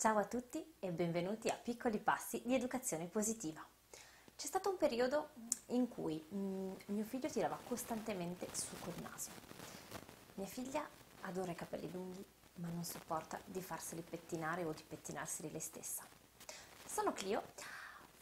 [0.00, 3.60] Ciao a tutti e benvenuti a Piccoli Passi di Educazione Positiva.
[4.36, 5.30] C'è stato un periodo
[5.70, 9.30] in cui mm, mio figlio tirava costantemente su col naso.
[10.34, 10.88] Mia figlia
[11.22, 12.24] adora i capelli lunghi
[12.60, 16.04] ma non sopporta di farseli pettinare o di pettinarseli lei stessa.
[16.86, 17.42] Sono Clio,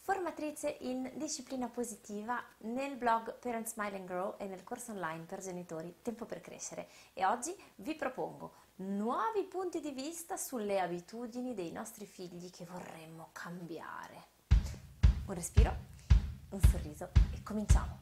[0.07, 5.41] formatrice in disciplina positiva nel blog Parent Smile and Grow e nel corso online per
[5.41, 11.73] genitori Tempo per crescere e oggi vi propongo nuovi punti di vista sulle abitudini dei
[11.73, 14.27] nostri figli che vorremmo cambiare.
[15.27, 15.75] Un respiro,
[16.51, 17.99] un sorriso e cominciamo.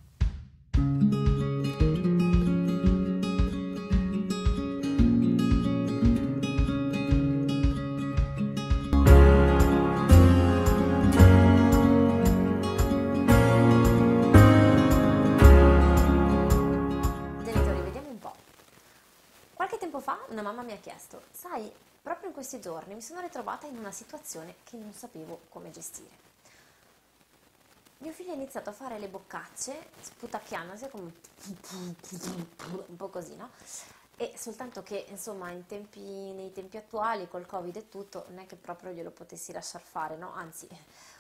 [20.45, 21.73] Mamma mi ha chiesto, sai,
[22.03, 26.23] proprio in questi giorni mi sono ritrovata in una situazione che non sapevo come gestire.
[27.99, 31.13] Mio figlio ha iniziato a fare le boccacce, sputacchiandosi come
[32.87, 33.51] un po' così, no?
[34.17, 38.57] E soltanto che, insomma, tempi, nei tempi attuali, col Covid e tutto, non è che
[38.57, 40.35] proprio glielo potessi lasciar fare, no?
[40.35, 40.69] Anzi,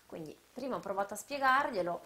[0.05, 2.01] quindi prima ho provato a spiegarglielo,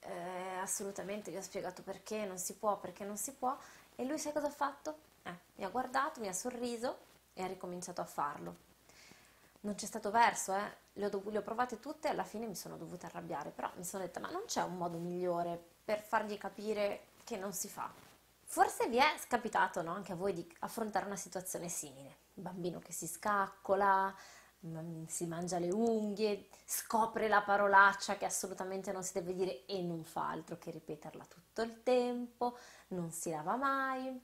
[0.00, 3.56] eh, assolutamente gli ho spiegato perché non si può, perché non si può,
[3.96, 5.10] e lui sai cosa ha fatto?
[5.22, 6.98] Eh, mi ha guardato, mi ha sorriso
[7.34, 8.70] e ha ricominciato a farlo.
[9.60, 10.76] Non c'è stato verso, eh.
[10.94, 13.84] le, ho le ho provate tutte e alla fine mi sono dovuta arrabbiare, però mi
[13.84, 17.90] sono detta ma non c'è un modo migliore per fargli capire che non si fa.
[18.44, 22.16] Forse vi è scapitato no, anche a voi di affrontare una situazione simile.
[22.34, 24.14] Il bambino che si scaccola,
[25.06, 30.04] si mangia le unghie, scopre la parolaccia che assolutamente non si deve dire e non
[30.04, 32.56] fa altro che ripeterla tutto il tempo,
[32.88, 34.20] non si lava mai,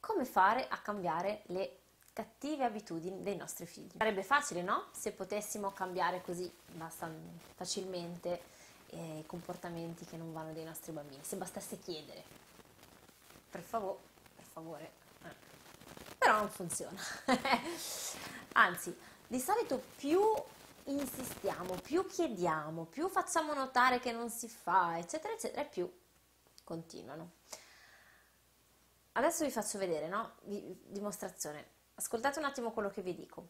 [0.00, 1.78] come fare a cambiare le
[2.12, 3.96] cattive abitudini dei nostri figli.
[3.96, 4.86] Sarebbe facile, no?
[4.92, 6.50] Se potessimo cambiare così
[7.54, 8.42] facilmente
[8.86, 12.22] eh, i comportamenti che non vanno dei nostri bambini, se bastasse chiedere.
[13.50, 13.98] Per, favore,
[14.34, 14.90] per favore.
[15.24, 15.34] Eh.
[16.18, 17.00] Però non funziona.
[18.54, 18.96] Anzi,
[19.26, 20.20] di solito più
[20.84, 25.90] insistiamo, più chiediamo, più facciamo notare che non si fa, eccetera, eccetera, più
[26.64, 27.30] continuano.
[29.20, 30.36] Adesso vi faccio vedere, no?
[30.40, 31.72] Dimostrazione.
[31.96, 33.48] Ascoltate un attimo quello che vi dico.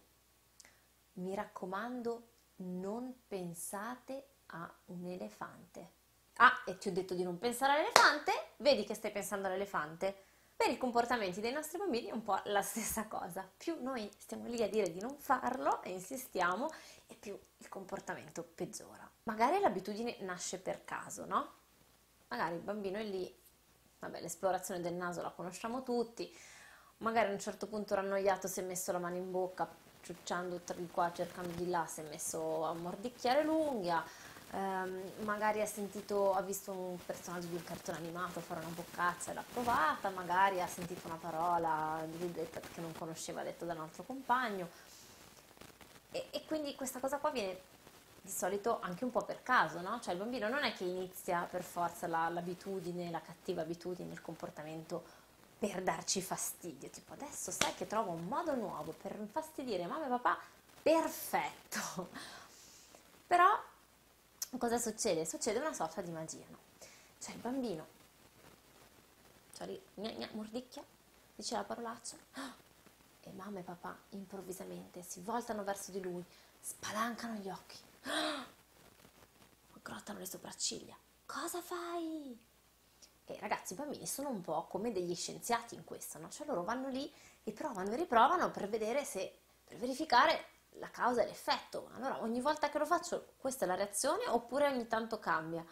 [1.14, 5.92] Mi raccomando, non pensate a un elefante.
[6.38, 8.32] Ah, e ti ho detto di non pensare all'elefante?
[8.56, 10.24] Vedi che stai pensando all'elefante?
[10.56, 13.48] Per i comportamenti dei nostri bambini è un po' la stessa cosa.
[13.56, 16.68] Più noi stiamo lì a dire di non farlo e insistiamo,
[17.06, 19.08] e più il comportamento peggiora.
[19.22, 21.52] Magari l'abitudine nasce per caso, no?
[22.26, 23.39] Magari il bambino è lì
[24.00, 26.34] Vabbè, l'esplorazione del naso la conosciamo tutti,
[26.98, 29.68] magari a un certo punto era annoiato, si è messo la mano in bocca,
[30.02, 34.02] ciucciando di qua, cercando di là, si è messo a mordicchiare l'unghia,
[34.52, 39.32] ehm, magari ha sentito, ha visto un personaggio di un cartone animato fare una boccaccia
[39.32, 44.02] e l'ha provata, magari ha sentito una parola che non conosceva detta da un altro
[44.04, 44.68] compagno.
[46.10, 47.68] E, e quindi questa cosa qua viene
[48.22, 49.98] di solito anche un po' per caso, no?
[50.00, 54.20] Cioè il bambino non è che inizia per forza la, l'abitudine, la cattiva abitudine, il
[54.20, 55.18] comportamento
[55.58, 60.08] per darci fastidio, tipo adesso sai che trovo un modo nuovo per infastidire mamma e
[60.08, 60.38] papà,
[60.82, 62.08] perfetto.
[63.26, 63.46] Però
[64.58, 65.24] cosa succede?
[65.24, 66.58] Succede una sorta di magia, no?
[67.18, 67.86] Cioè il bambino,
[69.54, 70.82] cioè lì, gna, gna, mordicchia,
[71.34, 72.16] dice la parolaccia,
[73.22, 76.24] e mamma e papà improvvisamente si voltano verso di lui,
[76.58, 77.88] spalancano gli occhi
[79.82, 80.96] Grottano le sopracciglia.
[81.26, 82.38] Cosa fai?
[83.24, 86.28] E ragazzi, i bambini sono un po' come degli scienziati in questo, no?
[86.28, 87.12] Cioè loro vanno lì
[87.44, 91.90] e provano e riprovano per vedere se, per verificare la causa e l'effetto.
[91.94, 95.64] Allora ogni volta che lo faccio questa è la reazione oppure ogni tanto cambia.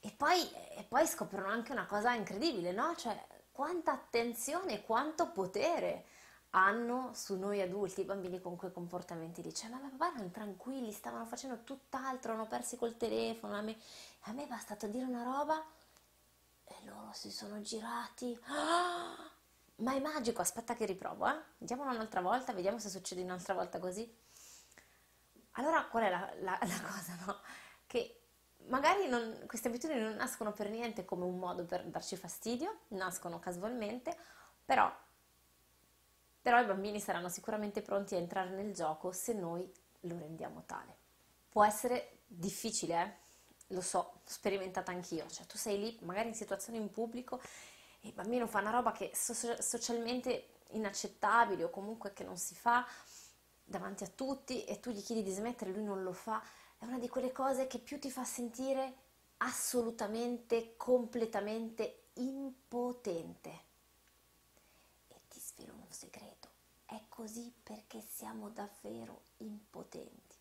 [0.00, 2.94] E poi, e poi scoprono anche una cosa incredibile, no?
[2.96, 6.06] Cioè quanta attenzione, quanto potere
[6.54, 9.54] hanno su noi adulti, i bambini con quei comportamenti lì.
[9.54, 13.54] Cioè, ma papà erano tranquilli, stavano facendo tutt'altro, hanno persi col telefono.
[13.56, 13.76] A me,
[14.22, 15.62] a me è bastato dire una roba
[16.64, 18.38] e loro si sono girati.
[18.46, 19.30] Ah!
[19.76, 21.36] Ma è magico, aspetta che riprovo, eh?
[21.58, 24.08] Andiamo un'altra volta, vediamo se succede un'altra volta così.
[25.52, 27.40] Allora, qual è la, la, la cosa, no?
[27.86, 28.20] Che
[28.66, 33.40] magari non, queste abitudini non nascono per niente come un modo per darci fastidio, nascono
[33.40, 34.16] casualmente,
[34.64, 34.92] però
[36.42, 40.96] però i bambini saranno sicuramente pronti a entrare nel gioco se noi lo rendiamo tale.
[41.48, 43.20] Può essere difficile, eh?
[43.68, 47.40] lo so, sperimentata anch'io, cioè tu sei lì magari in situazioni in pubblico
[48.00, 52.36] e il bambino fa una roba che è so- socialmente inaccettabile o comunque che non
[52.36, 52.86] si fa
[53.64, 56.42] davanti a tutti e tu gli chiedi di smettere e lui non lo fa,
[56.78, 58.94] è una di quelle cose che più ti fa sentire
[59.38, 63.70] assolutamente, completamente impotente.
[65.54, 66.48] Svelo un segreto,
[66.86, 70.36] è così perché siamo davvero impotenti.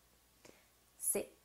[0.95, 1.35] Se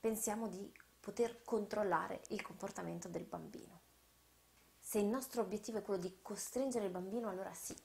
[0.00, 3.80] pensiamo di poter controllare il comportamento del bambino.
[4.80, 7.76] Se il nostro obiettivo è quello di costringere il bambino, allora sì,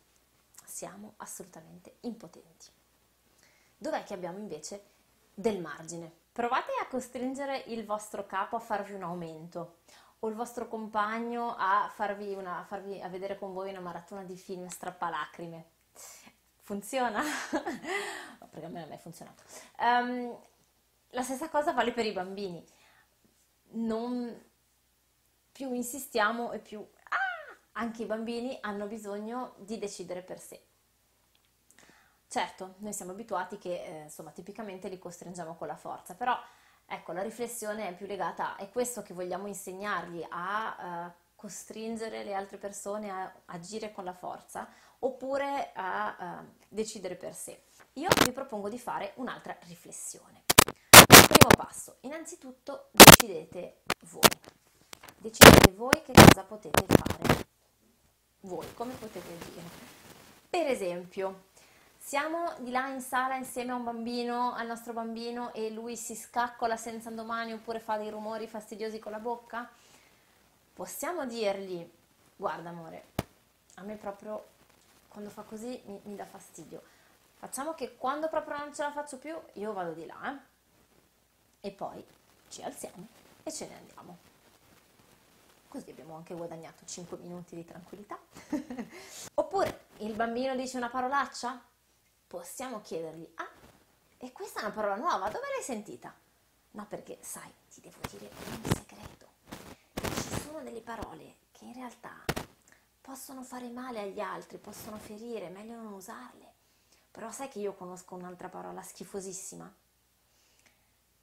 [0.66, 2.68] siamo assolutamente impotenti.
[3.78, 4.84] Dov'è che abbiamo invece
[5.34, 6.12] del margine?
[6.32, 9.80] Provate a costringere il vostro capo a farvi un aumento
[10.20, 14.24] o il vostro compagno a farvi, una, a farvi a vedere con voi una maratona
[14.24, 15.66] di film strappalacrime.
[16.62, 17.22] Funziona?
[18.50, 19.44] Perché a me non è funzionato.
[19.80, 20.38] Um,
[21.10, 22.64] la stessa cosa vale per i bambini.
[23.72, 24.48] Non
[25.52, 30.64] più insistiamo e più ah, anche i bambini hanno bisogno di decidere per sé.
[32.28, 36.38] Certo, noi siamo abituati che eh, insomma tipicamente li costringiamo con la forza, però
[36.90, 42.34] ecco la riflessione è più legata è questo che vogliamo insegnargli a uh, costringere le
[42.34, 44.68] altre persone a agire con la forza
[45.00, 47.64] oppure a uh, decidere per sé.
[47.94, 50.44] Io vi propongo di fare un'altra riflessione.
[51.06, 54.30] Primo passo, innanzitutto decidete voi.
[55.18, 57.48] Decidete voi che cosa potete fare.
[58.42, 59.88] Voi, come potete agire.
[60.50, 61.49] Per esempio,
[62.10, 66.16] siamo di là in sala insieme a un bambino, al nostro bambino, e lui si
[66.16, 69.70] scaccola senza domani oppure fa dei rumori fastidiosi con la bocca?
[70.74, 71.88] Possiamo dirgli,
[72.36, 73.10] guarda amore,
[73.76, 74.44] a me proprio
[75.08, 76.82] quando fa così mi, mi dà fastidio.
[77.36, 81.68] Facciamo che quando proprio non ce la faccio più, io vado di là, eh?
[81.68, 82.04] E poi
[82.48, 83.08] ci alziamo
[83.44, 84.18] e ce ne andiamo.
[85.68, 88.18] Così abbiamo anche guadagnato 5 minuti di tranquillità.
[89.36, 91.70] Oppure il bambino dice una parolaccia?
[92.30, 93.50] Possiamo chiedergli, ah,
[94.20, 96.14] e questa è una parola nuova, dove l'hai sentita?
[96.72, 99.28] No, perché sai, ti devo dire un segreto.
[99.96, 102.24] Ci sono delle parole che in realtà
[103.02, 106.54] possono fare male agli altri, possono ferire, è meglio non usarle.
[107.10, 109.74] Però sai che io conosco un'altra parola schifosissima?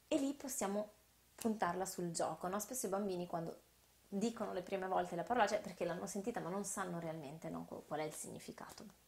[0.09, 0.91] E lì possiamo
[1.37, 2.59] puntarla sul gioco, no?
[2.59, 3.61] Spesso i bambini quando
[4.09, 7.65] dicono le prime volte la parola, cioè perché l'hanno sentita ma non sanno realmente no,
[7.65, 9.06] qual è il significato.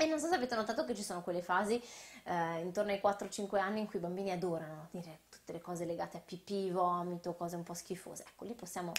[0.00, 1.78] E non so se avete notato che ci sono quelle fasi
[2.24, 6.16] eh, intorno ai 4-5 anni in cui i bambini adorano dire tutte le cose legate
[6.16, 8.24] a pipì, vomito, cose un po' schifose.
[8.26, 8.92] Ecco, lì possiamo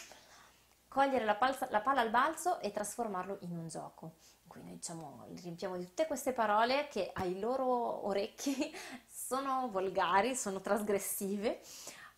[0.87, 4.11] cogliere la, palza, la palla al balzo e trasformarlo in un gioco.
[4.45, 8.71] Cui noi diciamo, riempiamo di tutte queste parole che ai loro orecchi
[9.09, 11.61] sono volgari, sono trasgressive,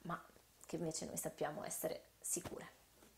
[0.02, 0.22] ma
[0.66, 2.70] che invece noi sappiamo essere sicure.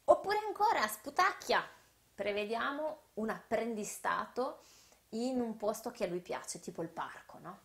[0.03, 1.67] Oppure ancora, sputacchia,
[2.13, 4.59] prevediamo un apprendistato
[5.09, 7.59] in un posto che a lui piace, tipo il parco, no?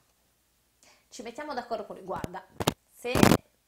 [1.09, 2.45] Ci mettiamo d'accordo con lui, guarda,
[2.91, 3.13] se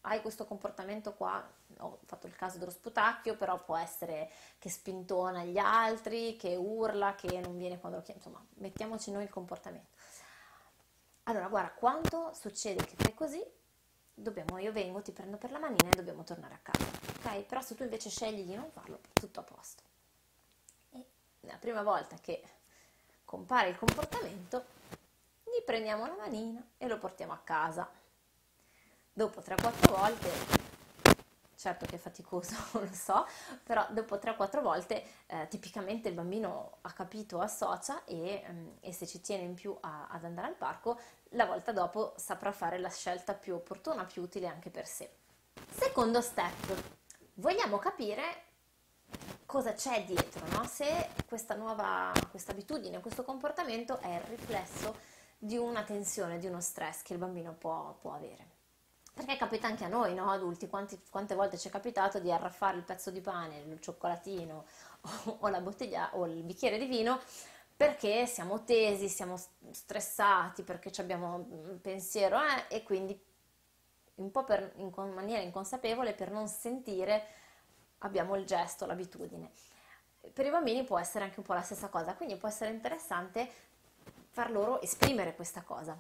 [0.03, 1.45] hai questo comportamento qua,
[1.79, 7.15] ho fatto il caso dello sputacchio, però può essere che spintona gli altri, che urla,
[7.15, 9.91] che non viene quando lo chiami, insomma, mettiamoci noi il comportamento.
[11.25, 13.45] Allora, guarda, quando succede che fai così,
[14.13, 16.85] dobbiamo, io vengo, ti prendo per la manina e dobbiamo tornare a casa,
[17.19, 17.43] ok?
[17.45, 19.83] Però se tu invece scegli di non farlo, tutto a posto.
[20.91, 21.07] E
[21.41, 22.43] la prima volta che
[23.33, 24.67] compare il comportamento,
[25.43, 27.91] gli prendiamo la manina e lo portiamo a casa.
[29.11, 30.31] Dopo 3-4 volte,
[31.57, 33.27] certo che è faticoso, lo so,
[33.63, 39.07] però dopo 3-4 volte eh, tipicamente il bambino ha capito, associa e, um, e se
[39.07, 42.91] ci tiene in più a, ad andare al parco, la volta dopo saprà fare la
[42.91, 45.11] scelta più opportuna, più utile anche per sé.
[45.71, 46.99] Secondo step,
[47.37, 48.52] vogliamo capire
[49.53, 50.65] cosa c'è dietro, no?
[50.65, 54.97] se questa nuova questa abitudine, questo comportamento è il riflesso
[55.37, 58.47] di una tensione, di uno stress che il bambino può, può avere.
[59.13, 60.31] Perché capita anche a noi, no?
[60.31, 64.65] adulti, quanti, quante volte ci è capitato di arraffare il pezzo di pane, il cioccolatino
[65.03, 67.21] o, o la bottiglia o il bicchiere di vino
[67.77, 69.39] perché siamo tesi, siamo
[69.71, 73.23] stressati, perché abbiamo un pensiero eh, e quindi
[74.15, 77.41] un po' per, in maniera inconsapevole per non sentire
[78.03, 79.51] abbiamo il gesto, l'abitudine.
[80.33, 83.51] Per i bambini può essere anche un po' la stessa cosa, quindi può essere interessante
[84.31, 85.97] far loro esprimere questa cosa.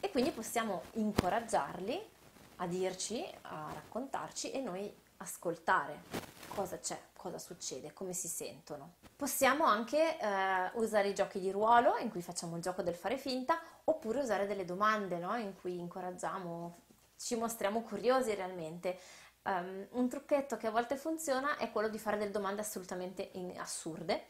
[0.00, 2.00] E quindi possiamo incoraggiarli
[2.56, 6.02] a dirci, a raccontarci e noi ascoltare
[6.48, 8.94] cosa c'è, cosa succede, come si sentono.
[9.16, 13.16] Possiamo anche eh, usare i giochi di ruolo in cui facciamo il gioco del fare
[13.16, 15.36] finta oppure usare delle domande no?
[15.36, 16.80] in cui incoraggiamo,
[17.16, 18.98] ci mostriamo curiosi realmente.
[19.44, 24.26] Um, un trucchetto che a volte funziona è quello di fare delle domande assolutamente assurde,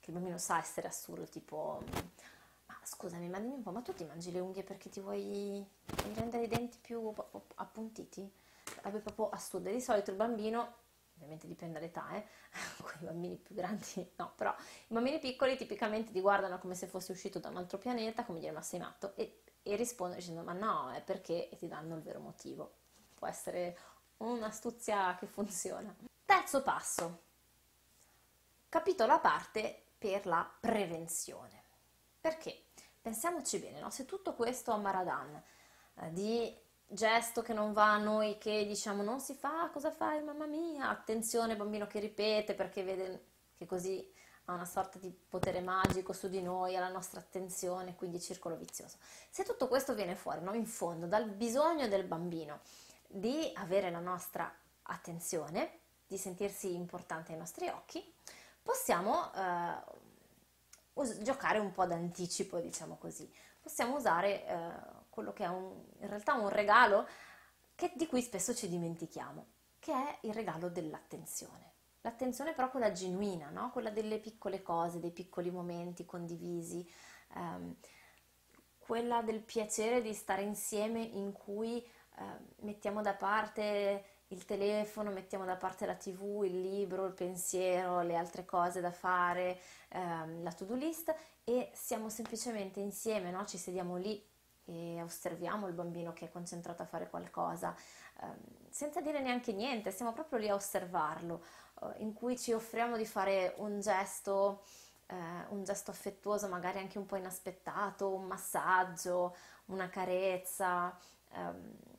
[0.00, 1.82] che il bambino sa essere assurdo, tipo
[2.66, 5.64] ma scusami, ma dimmi un po', ma tu ti mangi le unghie perché ti vuoi,
[6.14, 7.12] rendere i denti più
[7.54, 8.28] appuntiti?
[8.64, 9.70] Sarebbe proprio assurdo.
[9.70, 10.74] Di solito il bambino,
[11.14, 12.26] ovviamente dipende dall'età, eh?
[12.82, 14.52] con i bambini più grandi no, però
[14.88, 18.40] i bambini piccoli tipicamente ti guardano come se fossi uscito da un altro pianeta, come
[18.40, 21.94] dire ma sei matto, e, e rispondono dicendo ma no, è perché, e ti danno
[21.94, 22.78] il vero motivo.
[23.14, 23.78] Può essere
[24.18, 25.94] un'astuzia che funziona.
[26.24, 27.22] Terzo passo,
[28.68, 31.62] capitolo a parte per la prevenzione.
[32.20, 32.64] Perché?
[33.00, 33.90] Pensiamoci bene, no?
[33.90, 35.40] se tutto questo a Maradan
[35.94, 36.52] eh, di
[36.88, 40.88] gesto che non va a noi, che diciamo non si fa, cosa fai mamma mia,
[40.88, 43.24] attenzione bambino che ripete perché vede
[43.56, 44.12] che così
[44.46, 48.96] ha una sorta di potere magico su di noi, alla nostra attenzione, quindi circolo vizioso.
[49.30, 50.54] Se tutto questo viene fuori, no?
[50.54, 52.60] in fondo, dal bisogno del bambino
[53.08, 58.14] di avere la nostra attenzione, di sentirsi importante ai nostri occhi,
[58.62, 59.74] possiamo eh,
[60.94, 63.32] us- giocare un po' d'anticipo, diciamo così.
[63.60, 64.70] Possiamo usare eh,
[65.08, 67.06] quello che è un, in realtà un regalo
[67.74, 69.46] che, di cui spesso ci dimentichiamo,
[69.78, 71.74] che è il regalo dell'attenzione.
[72.00, 73.70] L'attenzione però quella genuina, no?
[73.72, 76.88] quella delle piccole cose, dei piccoli momenti condivisi,
[77.34, 77.74] ehm,
[78.78, 81.84] quella del piacere di stare insieme in cui
[82.60, 88.16] mettiamo da parte il telefono, mettiamo da parte la tv, il libro, il pensiero, le
[88.16, 93.44] altre cose da fare, ehm, la to-do list e siamo semplicemente insieme, no?
[93.46, 94.20] ci sediamo lì
[94.64, 97.74] e osserviamo il bambino che è concentrato a fare qualcosa,
[98.20, 98.36] ehm,
[98.68, 101.44] senza dire neanche niente, siamo proprio lì a osservarlo,
[101.82, 104.62] eh, in cui ci offriamo di fare un gesto,
[105.06, 105.14] eh,
[105.50, 110.96] un gesto affettuoso, magari anche un po' inaspettato, un massaggio, una carezza,
[111.30, 111.94] ehm,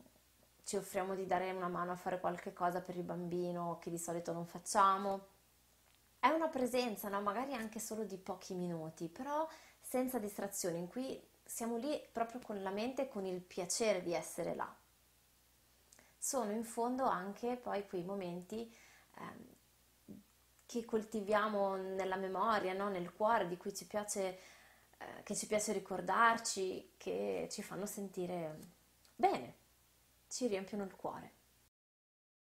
[0.68, 3.98] ci offriamo di dare una mano a fare qualche cosa per il bambino che di
[3.98, 5.28] solito non facciamo.
[6.20, 7.22] È una presenza, no?
[7.22, 9.48] magari anche solo di pochi minuti, però
[9.80, 14.14] senza distrazioni, in cui siamo lì proprio con la mente e con il piacere di
[14.14, 14.76] essere là.
[16.18, 18.70] Sono in fondo anche poi quei momenti
[19.16, 19.22] eh,
[20.66, 22.90] che coltiviamo nella memoria, no?
[22.90, 24.40] nel cuore, di cui ci piace,
[24.98, 28.60] eh, che ci piace ricordarci, che ci fanno sentire
[29.16, 29.66] bene,
[30.28, 31.32] ci riempiono il cuore.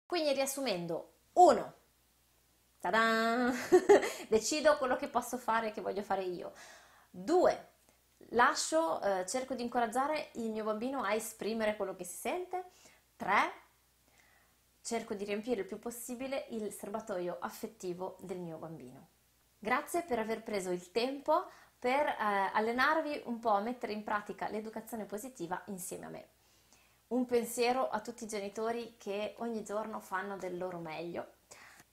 [0.05, 1.73] Quindi riassumendo, uno,
[4.29, 6.53] decido quello che posso fare, che voglio fare io.
[7.09, 7.69] Due,
[8.29, 12.65] lascio, eh, cerco di incoraggiare il mio bambino a esprimere quello che si sente.
[13.17, 13.35] 3.
[14.81, 19.09] Cerco di riempire il più possibile il serbatoio affettivo del mio bambino.
[19.59, 22.15] Grazie per aver preso il tempo per eh,
[22.53, 26.27] allenarvi un po' a mettere in pratica l'educazione positiva insieme a me.
[27.09, 31.35] Un pensiero a tutti i genitori che ogni giorno fanno del loro meglio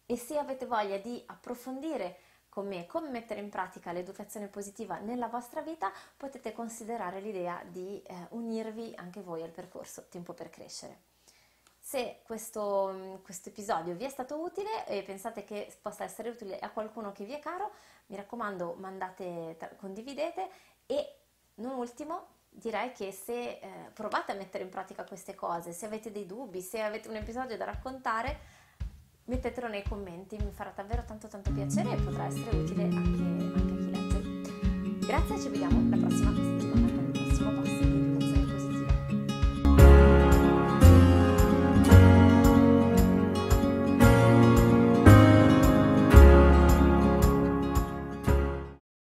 [0.06, 2.18] e se avete voglia di approfondire
[2.48, 8.02] con me come mettere in pratica l'educazione positiva nella vostra vita, potete considerare l'idea di
[8.02, 11.02] eh, unirvi anche voi al percorso Tempo per Crescere.
[11.78, 16.70] Se questo, questo, episodio vi è stato utile e pensate che possa essere utile a
[16.70, 17.70] qualcuno che vi è caro,
[18.06, 20.48] mi raccomando, mandate, condividete
[20.86, 21.18] e
[21.56, 23.60] non ultimo direi che se eh,
[23.92, 27.56] provate a mettere in pratica queste cose, se avete dei dubbi, se avete un episodio
[27.56, 28.38] da raccontare,
[29.24, 33.72] mettetelo nei commenti, mi farà davvero tanto tanto piacere e potrà essere utile anche, anche
[33.72, 35.06] a chi legge.
[35.06, 36.93] Grazie, ci vediamo la prossima settimana